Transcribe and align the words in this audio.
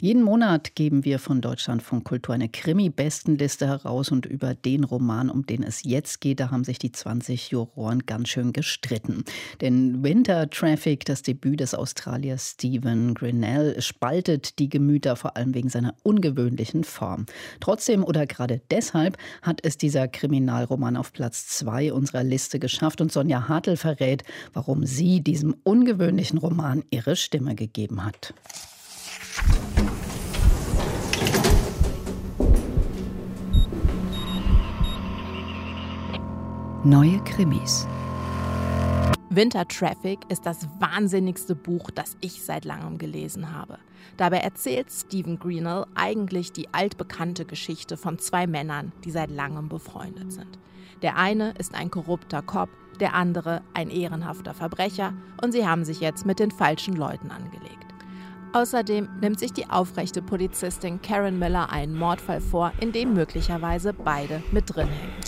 jeden 0.00 0.22
Monat 0.22 0.74
geben 0.74 1.04
wir 1.04 1.18
von 1.18 1.40
Deutschlandfunk 1.40 2.04
Kultur 2.04 2.34
eine 2.34 2.48
Krimi-Bestenliste 2.48 3.66
heraus 3.66 4.10
und 4.10 4.26
über 4.26 4.54
den 4.54 4.84
Roman, 4.84 5.30
um 5.30 5.46
den 5.46 5.62
es 5.62 5.82
jetzt 5.84 6.20
geht, 6.20 6.40
da 6.40 6.50
haben 6.50 6.64
sich 6.64 6.78
die 6.78 6.92
20 6.92 7.50
Juroren 7.50 8.06
ganz 8.06 8.28
schön 8.28 8.52
gestritten. 8.52 9.24
Denn 9.60 10.02
Winter 10.02 10.48
Traffic, 10.50 11.04
das 11.04 11.22
Debüt 11.22 11.60
des 11.60 11.74
Australiers 11.74 12.52
Stephen 12.52 13.14
Grinnell, 13.14 13.80
spaltet 13.80 14.58
die 14.58 14.68
Gemüter 14.68 15.16
vor 15.16 15.36
allem 15.36 15.54
wegen 15.54 15.68
seiner 15.68 15.94
ungewöhnlichen 16.02 16.84
Form. 16.84 17.26
Trotzdem 17.60 18.04
oder 18.04 18.26
gerade 18.26 18.60
deshalb 18.70 19.16
hat 19.42 19.60
es 19.62 19.76
dieser 19.76 20.08
Kriminalroman 20.08 20.96
auf 20.96 21.12
Platz 21.12 21.48
2 21.48 21.92
unserer 21.92 22.24
Liste 22.24 22.58
geschafft 22.58 23.00
und 23.00 23.12
Sonja 23.12 23.48
Hartl 23.48 23.76
verrät, 23.76 24.24
warum 24.52 24.86
sie 24.86 25.20
diesem 25.20 25.54
ungewöhnlichen 25.64 26.38
Roman 26.38 26.84
ihre 26.90 27.16
Stimme 27.16 27.54
gegeben 27.54 28.04
hat. 28.04 28.34
Neue 36.90 37.18
Krimis. 37.18 37.86
Winter 39.28 39.68
Traffic 39.68 40.20
ist 40.30 40.46
das 40.46 40.66
wahnsinnigste 40.78 41.54
Buch, 41.54 41.90
das 41.90 42.16
ich 42.22 42.42
seit 42.42 42.64
langem 42.64 42.96
gelesen 42.96 43.54
habe. 43.54 43.76
Dabei 44.16 44.38
erzählt 44.38 44.90
Stephen 44.90 45.38
Greenell 45.38 45.84
eigentlich 45.94 46.50
die 46.50 46.72
altbekannte 46.72 47.44
Geschichte 47.44 47.98
von 47.98 48.18
zwei 48.18 48.46
Männern, 48.46 48.92
die 49.04 49.10
seit 49.10 49.30
langem 49.30 49.68
befreundet 49.68 50.32
sind. 50.32 50.58
Der 51.02 51.18
eine 51.18 51.50
ist 51.58 51.74
ein 51.74 51.90
korrupter 51.90 52.40
Cop, 52.40 52.70
der 53.00 53.12
andere 53.12 53.60
ein 53.74 53.90
ehrenhafter 53.90 54.54
Verbrecher 54.54 55.12
und 55.42 55.52
sie 55.52 55.66
haben 55.66 55.84
sich 55.84 56.00
jetzt 56.00 56.24
mit 56.24 56.38
den 56.38 56.50
falschen 56.50 56.96
Leuten 56.96 57.30
angelegt. 57.30 57.84
Außerdem 58.54 59.10
nimmt 59.20 59.38
sich 59.38 59.52
die 59.52 59.68
aufrechte 59.68 60.22
Polizistin 60.22 61.02
Karen 61.02 61.38
Miller 61.38 61.70
einen 61.70 61.98
Mordfall 61.98 62.40
vor, 62.40 62.72
in 62.80 62.92
dem 62.92 63.12
möglicherweise 63.12 63.92
beide 63.92 64.42
mit 64.52 64.74
drin 64.74 64.88
hängen. 64.88 65.27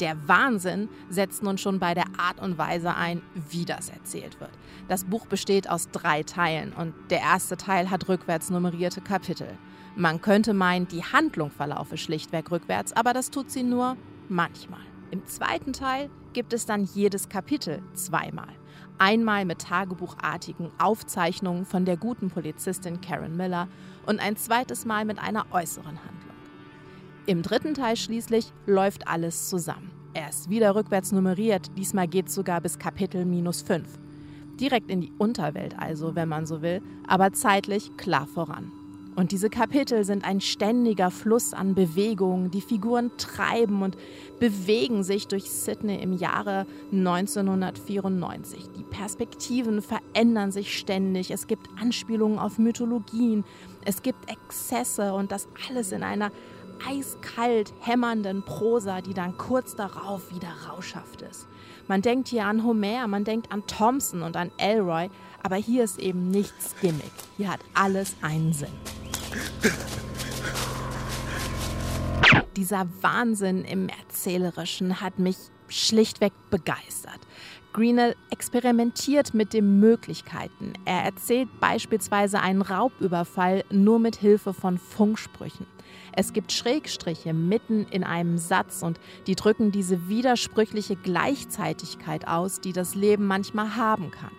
Der 0.00 0.16
Wahnsinn 0.26 0.88
setzt 1.08 1.42
nun 1.42 1.56
schon 1.56 1.78
bei 1.78 1.94
der 1.94 2.06
Art 2.18 2.40
und 2.40 2.58
Weise 2.58 2.94
ein, 2.94 3.22
wie 3.48 3.64
das 3.64 3.90
erzählt 3.90 4.40
wird. 4.40 4.50
Das 4.88 5.04
Buch 5.04 5.26
besteht 5.26 5.70
aus 5.70 5.88
drei 5.90 6.22
Teilen 6.24 6.72
und 6.72 6.94
der 7.10 7.20
erste 7.20 7.56
Teil 7.56 7.90
hat 7.90 8.08
rückwärts 8.08 8.50
nummerierte 8.50 9.00
Kapitel. 9.00 9.48
Man 9.96 10.20
könnte 10.20 10.54
meinen, 10.54 10.88
die 10.88 11.04
Handlung 11.04 11.50
verlaufe 11.50 11.96
schlichtweg 11.96 12.50
rückwärts, 12.50 12.92
aber 12.92 13.12
das 13.12 13.30
tut 13.30 13.50
sie 13.50 13.62
nur 13.62 13.96
manchmal. 14.28 14.80
Im 15.12 15.24
zweiten 15.26 15.72
Teil 15.72 16.10
gibt 16.32 16.52
es 16.52 16.66
dann 16.66 16.84
jedes 16.84 17.28
Kapitel 17.28 17.80
zweimal. 17.94 18.48
Einmal 18.98 19.44
mit 19.44 19.60
tagebuchartigen 19.60 20.72
Aufzeichnungen 20.78 21.64
von 21.64 21.84
der 21.84 21.96
guten 21.96 22.30
Polizistin 22.30 23.00
Karen 23.00 23.36
Miller 23.36 23.68
und 24.06 24.20
ein 24.20 24.36
zweites 24.36 24.84
Mal 24.84 25.04
mit 25.04 25.20
einer 25.20 25.46
äußeren 25.52 25.98
Handlung. 26.04 26.23
Im 27.26 27.40
dritten 27.40 27.72
Teil 27.72 27.96
schließlich 27.96 28.52
läuft 28.66 29.08
alles 29.08 29.48
zusammen. 29.48 29.90
Er 30.12 30.28
ist 30.28 30.50
wieder 30.50 30.74
rückwärts 30.74 31.10
nummeriert, 31.10 31.70
diesmal 31.78 32.06
geht 32.06 32.28
es 32.28 32.34
sogar 32.34 32.60
bis 32.60 32.78
Kapitel 32.78 33.24
minus 33.24 33.62
5. 33.62 33.88
Direkt 34.60 34.90
in 34.90 35.00
die 35.00 35.12
Unterwelt 35.16 35.74
also, 35.78 36.14
wenn 36.14 36.28
man 36.28 36.44
so 36.44 36.60
will, 36.60 36.82
aber 37.08 37.32
zeitlich 37.32 37.96
klar 37.96 38.26
voran. 38.26 38.70
Und 39.16 39.32
diese 39.32 39.48
Kapitel 39.48 40.04
sind 40.04 40.24
ein 40.24 40.42
ständiger 40.42 41.10
Fluss 41.10 41.54
an 41.54 41.74
Bewegungen. 41.74 42.50
Die 42.50 42.60
Figuren 42.60 43.10
treiben 43.16 43.82
und 43.82 43.96
bewegen 44.38 45.02
sich 45.02 45.26
durch 45.28 45.50
Sydney 45.50 46.02
im 46.02 46.12
Jahre 46.12 46.66
1994. 46.92 48.70
Die 48.76 48.82
Perspektiven 48.82 49.80
verändern 49.82 50.50
sich 50.50 50.76
ständig. 50.76 51.30
Es 51.30 51.46
gibt 51.46 51.68
Anspielungen 51.80 52.38
auf 52.38 52.58
Mythologien. 52.58 53.44
Es 53.84 54.02
gibt 54.02 54.30
Exzesse 54.30 55.14
und 55.14 55.30
das 55.32 55.48
alles 55.68 55.92
in 55.92 56.02
einer 56.02 56.32
eiskalt 56.86 57.72
hämmernden 57.80 58.42
Prosa, 58.42 59.00
die 59.00 59.14
dann 59.14 59.36
kurz 59.36 59.74
darauf 59.76 60.34
wieder 60.34 60.52
rauschhaft 60.68 61.22
ist. 61.22 61.46
Man 61.88 62.02
denkt 62.02 62.28
hier 62.28 62.46
an 62.46 62.64
Homer, 62.64 63.06
man 63.06 63.24
denkt 63.24 63.52
an 63.52 63.66
Thompson 63.66 64.22
und 64.22 64.36
an 64.36 64.50
Elroy, 64.56 65.10
aber 65.42 65.56
hier 65.56 65.84
ist 65.84 65.98
eben 65.98 66.30
nichts 66.30 66.74
Gimmick. 66.80 67.12
Hier 67.36 67.50
hat 67.50 67.60
alles 67.74 68.16
einen 68.22 68.52
Sinn. 68.52 68.72
Dieser 72.56 72.86
Wahnsinn 73.02 73.64
im 73.64 73.88
Erzählerischen 73.88 75.00
hat 75.00 75.18
mich 75.18 75.36
schlichtweg 75.68 76.32
begeistert. 76.50 77.20
Greenell 77.74 78.14
experimentiert 78.30 79.34
mit 79.34 79.52
den 79.52 79.80
Möglichkeiten. 79.80 80.74
Er 80.84 81.02
erzählt 81.02 81.48
beispielsweise 81.58 82.40
einen 82.40 82.62
Raubüberfall 82.62 83.64
nur 83.68 83.98
mit 83.98 84.14
Hilfe 84.14 84.54
von 84.54 84.78
Funksprüchen. 84.78 85.66
Es 86.12 86.32
gibt 86.32 86.52
Schrägstriche 86.52 87.34
mitten 87.34 87.84
in 87.90 88.04
einem 88.04 88.38
Satz 88.38 88.82
und 88.82 89.00
die 89.26 89.34
drücken 89.34 89.72
diese 89.72 90.08
widersprüchliche 90.08 90.94
Gleichzeitigkeit 90.94 92.28
aus, 92.28 92.60
die 92.60 92.72
das 92.72 92.94
Leben 92.94 93.26
manchmal 93.26 93.74
haben 93.74 94.12
kann. 94.12 94.30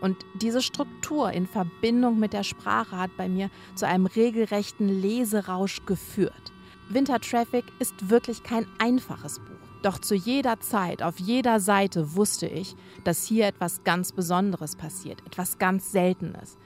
Und 0.00 0.16
diese 0.40 0.62
Struktur 0.62 1.30
in 1.30 1.46
Verbindung 1.46 2.18
mit 2.18 2.32
der 2.32 2.42
Sprache 2.42 2.96
hat 2.96 3.10
bei 3.18 3.28
mir 3.28 3.50
zu 3.74 3.86
einem 3.86 4.06
regelrechten 4.06 4.88
Leserausch 4.88 5.84
geführt. 5.84 6.52
Winter 6.94 7.20
Traffic 7.20 7.64
ist 7.78 8.10
wirklich 8.10 8.42
kein 8.42 8.66
einfaches 8.78 9.38
Buch. 9.38 9.46
Doch 9.82 9.98
zu 9.98 10.14
jeder 10.14 10.60
Zeit, 10.60 11.02
auf 11.02 11.18
jeder 11.18 11.58
Seite 11.58 12.14
wusste 12.14 12.46
ich, 12.46 12.76
dass 13.02 13.24
hier 13.24 13.46
etwas 13.46 13.82
ganz 13.82 14.12
Besonderes 14.12 14.76
passiert, 14.76 15.22
etwas 15.26 15.58
ganz 15.58 15.90
Seltenes. 15.90 16.58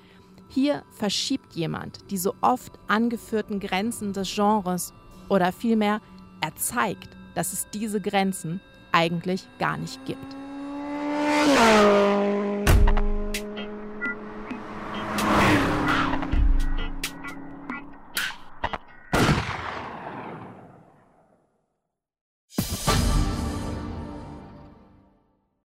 Hier 0.48 0.82
verschiebt 0.91 1.54
jemand 1.54 2.10
die 2.10 2.19
so 2.19 2.34
oft 2.41 2.72
angeführten 2.88 3.60
Grenzen 3.60 4.12
des 4.12 4.34
Genres 4.34 4.92
oder 5.28 5.53
vielmehr 5.53 6.00
er 6.41 6.54
zeigt, 6.56 7.16
dass 7.34 7.53
es 7.53 7.69
diese 7.70 8.00
Grenzen 8.00 8.60
eigentlich 8.93 9.47
gar 9.58 9.76
nicht 9.76 10.04
gibt. 10.06 10.37